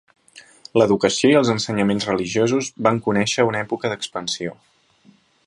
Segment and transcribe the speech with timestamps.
[0.81, 4.57] L'educació i els ensenyaments religiosos van conèixer una època d'expansió.